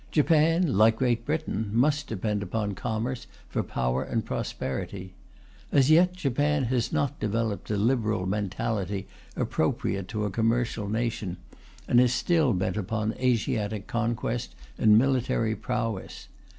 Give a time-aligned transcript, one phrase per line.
[0.09, 5.13] Japan, like Great Britain, must depend upon commerce for power and prosperity.
[5.71, 11.37] As yet, Japan has not developed the Liberal mentality appropriate to a commercial nation,
[11.87, 16.27] and is still bent upon Asiatic conquest and military prowess.